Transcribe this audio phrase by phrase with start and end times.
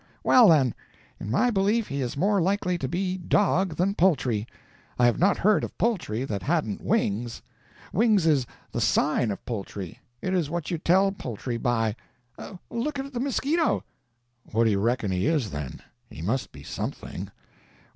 [0.23, 0.73] "Well, then,
[1.19, 4.47] in my belief he is more likely to be dog than poultry.
[4.97, 7.43] I have not heard of poultry that hadn't wings.
[7.93, 11.95] Wings is the sign of poultry; it is what you tell poultry by.
[12.71, 13.83] Look at the mosquito."
[14.51, 15.79] "What do you reckon he is, then?
[16.09, 17.29] He must be something."